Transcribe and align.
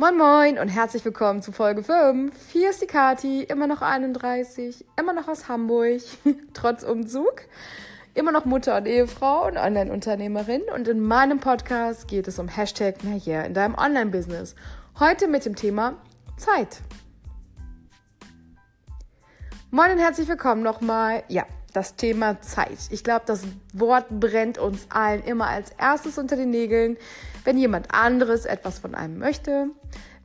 Moin 0.00 0.16
Moin 0.16 0.58
und 0.60 0.68
herzlich 0.68 1.04
willkommen 1.04 1.42
zu 1.42 1.50
Folge 1.50 1.82
5. 1.82 2.32
Hier 2.52 2.70
ist 2.70 2.80
die 2.80 2.86
Kati, 2.86 3.42
immer 3.42 3.66
noch 3.66 3.82
31, 3.82 4.84
immer 4.96 5.12
noch 5.12 5.26
aus 5.26 5.48
Hamburg, 5.48 6.00
trotz 6.54 6.84
Umzug, 6.84 7.42
immer 8.14 8.30
noch 8.30 8.44
Mutter 8.44 8.76
und 8.76 8.86
Ehefrau 8.86 9.48
und 9.48 9.56
Online-Unternehmerin 9.56 10.62
und 10.72 10.86
in 10.86 11.00
meinem 11.00 11.40
Podcast 11.40 12.06
geht 12.06 12.28
es 12.28 12.38
um 12.38 12.46
Hashtag 12.46 13.02
Mehr 13.02 13.44
in 13.44 13.54
deinem 13.54 13.74
Online-Business. 13.74 14.54
Heute 15.00 15.26
mit 15.26 15.44
dem 15.44 15.56
Thema 15.56 15.96
Zeit. 16.36 16.80
Moin 19.72 19.90
und 19.90 19.98
herzlich 19.98 20.28
willkommen 20.28 20.62
nochmal. 20.62 21.24
Ja, 21.26 21.44
das 21.72 21.96
Thema 21.96 22.40
Zeit. 22.40 22.78
Ich 22.90 23.04
glaube, 23.04 23.22
das 23.26 23.42
Wort 23.72 24.06
brennt 24.08 24.58
uns 24.58 24.86
allen 24.90 25.22
immer 25.24 25.48
als 25.48 25.70
erstes 25.78 26.18
unter 26.18 26.36
den 26.36 26.50
Nägeln 26.50 26.96
wenn 27.48 27.56
jemand 27.56 27.94
anderes 27.94 28.44
etwas 28.44 28.78
von 28.78 28.94
einem 28.94 29.18
möchte, 29.18 29.68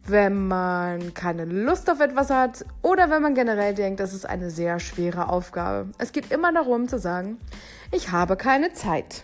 wenn 0.06 0.46
man 0.50 1.14
keine 1.14 1.46
Lust 1.46 1.90
auf 1.90 2.02
etwas 2.02 2.30
hat 2.30 2.66
oder 2.82 3.10
wenn 3.10 3.22
man 3.22 3.34
generell 3.34 3.74
denkt, 3.74 4.02
das 4.02 4.14
ist 4.14 4.26
eine 4.26 4.50
sehr 4.50 4.82
schwere 4.82 5.30
Aufgabe. 5.30 5.90
Es 5.98 6.12
geht 6.12 6.32
immer 6.32 6.52
darum 6.52 6.90
zu 6.90 7.00
sagen, 7.00 7.38
ich 7.94 8.12
habe 8.12 8.36
keine 8.36 8.74
Zeit. 8.74 9.24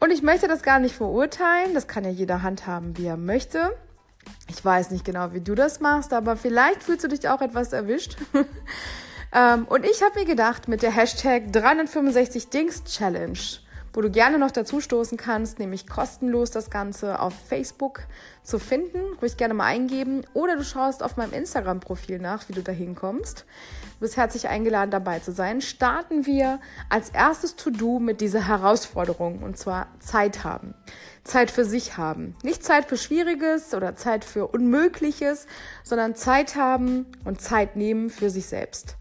Und 0.00 0.10
ich 0.10 0.22
möchte 0.22 0.48
das 0.48 0.62
gar 0.62 0.78
nicht 0.78 0.94
verurteilen, 0.94 1.74
das 1.74 1.86
kann 1.86 2.04
ja 2.04 2.10
jeder 2.10 2.42
handhaben, 2.42 2.96
wie 2.96 3.04
er 3.04 3.18
möchte. 3.18 3.76
Ich 4.48 4.64
weiß 4.64 4.90
nicht 4.90 5.04
genau, 5.04 5.34
wie 5.34 5.42
du 5.42 5.54
das 5.54 5.80
machst, 5.80 6.14
aber 6.14 6.36
vielleicht 6.36 6.82
fühlst 6.82 7.04
du 7.04 7.08
dich 7.08 7.28
auch 7.28 7.42
etwas 7.42 7.74
erwischt. 7.74 8.16
Ähm, 9.34 9.66
und 9.68 9.84
ich 9.84 10.00
habe 10.02 10.20
mir 10.20 10.24
gedacht, 10.24 10.68
mit 10.68 10.82
der 10.82 10.92
Hashtag 10.92 11.52
365 11.52 12.50
Dings 12.50 12.84
Challenge 12.84 13.38
wo 13.94 14.00
du 14.00 14.10
gerne 14.10 14.38
noch 14.38 14.50
dazu 14.50 14.80
stoßen 14.80 15.16
kannst, 15.16 15.60
nämlich 15.60 15.86
kostenlos 15.86 16.50
das 16.50 16.68
Ganze 16.68 17.20
auf 17.20 17.32
Facebook 17.32 18.00
zu 18.42 18.58
finden. 18.58 18.98
Ruhig 19.22 19.36
gerne 19.36 19.54
mal 19.54 19.66
eingeben. 19.66 20.26
Oder 20.34 20.56
du 20.56 20.64
schaust 20.64 21.02
auf 21.02 21.16
meinem 21.16 21.32
Instagram-Profil 21.32 22.18
nach, 22.18 22.48
wie 22.48 22.52
du 22.52 22.62
da 22.62 22.72
hinkommst. 22.72 23.46
Du 23.94 24.00
bist 24.00 24.16
herzlich 24.16 24.48
eingeladen, 24.48 24.90
dabei 24.90 25.20
zu 25.20 25.30
sein. 25.30 25.60
Starten 25.60 26.26
wir 26.26 26.60
als 26.90 27.10
erstes 27.10 27.54
To-Do 27.54 28.00
mit 28.00 28.20
dieser 28.20 28.48
Herausforderung 28.48 29.42
und 29.44 29.56
zwar 29.56 29.86
Zeit 30.00 30.42
haben. 30.42 30.74
Zeit 31.22 31.52
für 31.52 31.64
sich 31.64 31.96
haben. 31.96 32.34
Nicht 32.42 32.64
Zeit 32.64 32.86
für 32.86 32.96
Schwieriges 32.96 33.74
oder 33.74 33.94
Zeit 33.94 34.24
für 34.24 34.48
Unmögliches, 34.48 35.46
sondern 35.84 36.16
Zeit 36.16 36.56
haben 36.56 37.06
und 37.24 37.40
Zeit 37.40 37.76
nehmen 37.76 38.10
für 38.10 38.28
sich 38.28 38.46
selbst. 38.46 38.96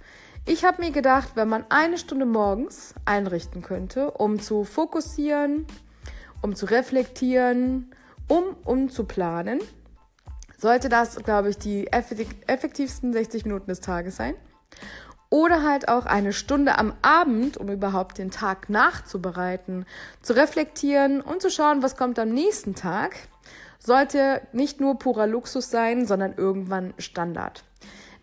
Ich 0.45 0.65
habe 0.65 0.81
mir 0.81 0.91
gedacht, 0.91 1.31
wenn 1.35 1.47
man 1.47 1.63
eine 1.69 1.97
Stunde 1.97 2.25
morgens 2.25 2.93
einrichten 3.05 3.61
könnte, 3.61 4.11
um 4.11 4.41
zu 4.41 4.65
fokussieren, 4.65 5.65
um 6.41 6.53
zu 6.53 6.65
reflektieren, 6.65 7.93
um 8.27 8.43
um 8.65 8.89
zu 8.89 9.05
planen, 9.05 9.61
sollte 10.57 10.89
das, 10.89 11.15
glaube 11.23 11.49
ich, 11.49 11.57
die 11.57 11.87
effektivsten 11.87 13.13
60 13.13 13.45
Minuten 13.45 13.67
des 13.67 13.79
Tages 13.79 14.17
sein. 14.17 14.35
Oder 15.29 15.63
halt 15.63 15.87
auch 15.87 16.05
eine 16.05 16.33
Stunde 16.33 16.77
am 16.77 16.93
Abend, 17.01 17.55
um 17.55 17.69
überhaupt 17.69 18.17
den 18.17 18.29
Tag 18.29 18.69
nachzubereiten, 18.69 19.85
zu 20.21 20.33
reflektieren 20.33 21.21
und 21.21 21.41
zu 21.41 21.49
schauen, 21.49 21.81
was 21.81 21.95
kommt 21.95 22.19
am 22.19 22.29
nächsten 22.29 22.75
Tag, 22.75 23.15
sollte 23.79 24.41
nicht 24.51 24.81
nur 24.81 24.99
purer 24.99 25.25
Luxus 25.25 25.69
sein, 25.69 26.05
sondern 26.05 26.33
irgendwann 26.33 26.93
Standard. 26.97 27.63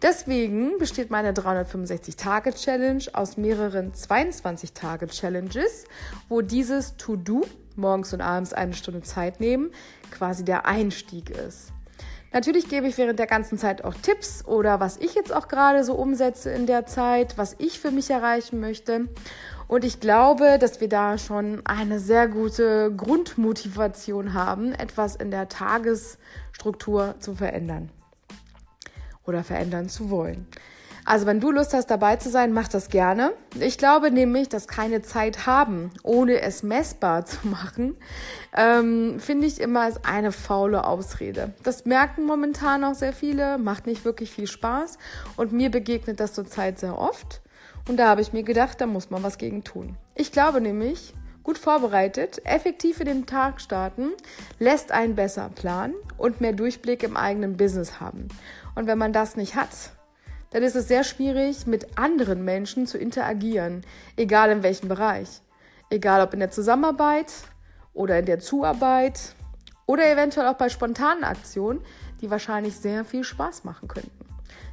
Deswegen 0.03 0.79
besteht 0.79 1.11
meine 1.11 1.33
365-Tage-Challenge 1.35 3.05
aus 3.13 3.37
mehreren 3.37 3.93
22-Tage-Challenges, 3.93 5.85
wo 6.31 6.41
dieses 6.41 6.97
To-Do, 6.97 7.43
morgens 7.77 8.15
und 8.15 8.23
abends 8.23 8.55
eine 8.55 8.73
Stunde 8.73 9.03
Zeit 9.03 9.41
nehmen, 9.41 9.71
quasi 10.11 10.43
der 10.43 10.65
Einstieg 10.65 11.29
ist. 11.29 11.73
Natürlich 12.33 12.69
gebe 12.69 12.87
ich 12.87 12.97
während 12.97 13.19
der 13.19 13.27
ganzen 13.27 13.59
Zeit 13.59 13.85
auch 13.85 13.93
Tipps 13.93 14.43
oder 14.47 14.81
was 14.81 14.97
ich 14.97 15.15
jetzt 15.15 15.35
auch 15.35 15.49
gerade 15.49 15.85
so 15.85 15.95
umsetze 15.95 16.51
in 16.51 16.65
der 16.65 16.87
Zeit, 16.87 17.37
was 17.37 17.57
ich 17.59 17.79
für 17.79 17.91
mich 17.91 18.09
erreichen 18.09 18.59
möchte. 18.59 19.09
Und 19.69 19.85
ich 19.85 20.01
glaube, 20.01 20.59
dass 20.59 20.81
wir 20.81 20.89
da 20.89 21.19
schon 21.19 21.61
eine 21.67 22.01
sehr 22.01 22.27
gute 22.27 22.91
Grundmotivation 22.97 24.33
haben, 24.33 24.73
etwas 24.73 25.17
in 25.17 25.31
der 25.31 25.49
Tagesstruktur 25.49 27.17
zu 27.19 27.35
verändern 27.35 27.91
oder 29.31 29.43
verändern 29.43 29.89
zu 29.89 30.11
wollen. 30.11 30.47
Also 31.05 31.27
wenn 31.27 31.41
du 31.41 31.51
Lust 31.51 31.73
hast, 31.73 31.91
dabei 31.91 32.17
zu 32.17 32.31
sein, 32.31 32.53
mach 32.53 32.69
das 32.69 32.89
gerne. 32.89 33.33
Ich 33.59 33.79
glaube 33.79 34.11
nämlich, 34.11 34.49
dass 34.49 34.69
keine 34.69 35.03
Zeit 35.03 35.47
haben, 35.47 35.91
ohne 36.03 36.41
es 36.41 36.63
messbar 36.63 37.25
zu 37.27 37.49
machen, 37.49 37.97
ähm, 38.57 39.19
finde 39.19 39.47
ich 39.47 39.61
immer 39.61 39.83
als 39.83 40.05
eine 40.05 40.31
faule 40.33 40.85
Ausrede. 40.85 41.55
Das 41.63 41.85
merken 41.85 42.27
momentan 42.27 42.85
auch 42.85 42.95
sehr 42.95 43.13
viele, 43.13 43.59
macht 43.59 43.87
nicht 43.87 44.05
wirklich 44.05 44.31
viel 44.31 44.47
Spaß 44.47 44.99
und 45.37 45.53
mir 45.53 45.71
begegnet 45.71 46.21
das 46.21 46.35
zurzeit 46.35 46.79
sehr 46.79 46.99
oft. 46.99 47.41
Und 47.89 47.97
da 47.97 48.09
habe 48.09 48.21
ich 48.21 48.33
mir 48.33 48.43
gedacht, 48.43 48.81
da 48.81 48.87
muss 48.87 49.11
man 49.11 49.23
was 49.23 49.39
gegen 49.39 49.65
tun. 49.65 49.97
Ich 50.15 50.33
glaube 50.33 50.61
nämlich, 50.61 51.15
gut 51.43 51.59
vorbereitet, 51.59 52.41
effektiv 52.45 53.01
in 53.01 53.07
den 53.07 53.27
Tag 53.27 53.61
starten, 53.61 54.13
lässt 54.59 54.93
einen 54.93 55.15
besser 55.15 55.51
planen 55.55 55.95
und 56.19 56.41
mehr 56.41 56.53
Durchblick 56.53 57.03
im 57.03 57.17
eigenen 57.17 57.57
Business 57.57 58.01
haben. 58.01 58.29
Und 58.75 58.87
wenn 58.87 58.99
man 58.99 59.13
das 59.13 59.37
nicht 59.37 59.55
hat, 59.55 59.93
dann 60.51 60.63
ist 60.63 60.77
es 60.77 60.89
sehr 60.89 61.05
schwierig, 61.05 61.67
mit 61.67 61.99
anderen 61.99 62.45
Menschen 62.45 62.87
zu 62.87 62.99
interagieren, 62.99 63.83
egal 64.17 64.51
in 64.51 64.63
welchem 64.63 64.89
Bereich. 64.89 65.41
Egal 65.91 66.23
ob 66.23 66.35
in 66.35 66.41
der 66.41 66.51
Zusammenarbeit 66.51 67.33
oder 67.95 68.19
in 68.19 68.27
der 68.27 68.39
Zuarbeit 68.39 69.35
oder 69.87 70.11
eventuell 70.11 70.47
auch 70.47 70.55
bei 70.55 70.69
spontanen 70.69 71.25
Aktionen, 71.25 71.81
die 72.21 72.31
wahrscheinlich 72.31 72.77
sehr 72.77 73.05
viel 73.05 73.25
Spaß 73.25 73.65
machen 73.65 73.89
könnten. 73.89 74.30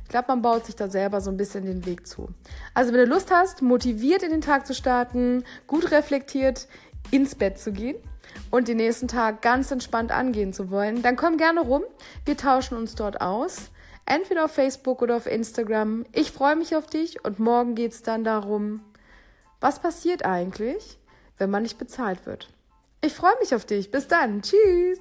Ich 0.07 0.09
glaube, 0.09 0.29
man 0.29 0.41
baut 0.41 0.66
sich 0.66 0.78
da 0.78 0.88
selber 0.88 1.19
so 1.19 1.29
ein 1.29 1.35
bisschen 1.35 1.66
den 1.66 1.85
Weg 1.85 2.07
zu. 2.07 2.29
Also 2.73 2.94
wenn 2.94 3.01
du 3.01 3.13
Lust 3.13 3.29
hast, 3.29 3.62
motiviert 3.62 4.23
in 4.23 4.31
den 4.31 4.40
Tag 4.40 4.66
zu 4.66 4.73
starten, 4.73 5.44
gut 5.68 5.91
reflektiert 5.91 6.69
ins 7.12 7.35
Bett 7.35 7.59
zu 7.59 7.73
gehen 7.73 7.97
und 8.50 8.69
den 8.69 8.78
nächsten 8.78 9.09
Tag 9.09 9.41
ganz 9.41 9.69
entspannt 9.69 10.13
angehen 10.13 10.53
zu 10.53 10.72
wollen, 10.72 11.01
dann 11.01 11.17
komm 11.17 11.35
gerne 11.35 11.59
rum. 11.59 11.84
Wir 12.23 12.38
tauschen 12.38 12.78
uns 12.78 12.96
dort 12.96 13.19
aus 13.19 13.69
entweder 14.06 14.46
auf 14.46 14.51
Facebook 14.53 15.01
oder 15.01 15.17
auf 15.17 15.25
Instagram. 15.25 16.06
Ich 16.13 16.31
freue 16.31 16.56
mich 16.56 16.73
auf 16.78 16.88
dich 16.88 17.25
und 17.25 17.38
morgen 17.40 17.75
geht 17.75 17.91
es 17.91 18.01
dann 18.01 18.23
darum, 18.23 18.79
was 19.59 19.79
passiert 19.79 20.23
eigentlich, 20.23 21.00
wenn 21.38 21.50
man 21.50 21.63
nicht 21.63 21.78
bezahlt 21.78 22.25
wird. 22.25 22.47
Ich 23.01 23.13
freue 23.13 23.38
mich 23.41 23.53
auf 23.53 23.66
dich. 23.66 23.91
Bis 23.91 24.07
dann. 24.07 24.41
Tschüss. 24.41 25.00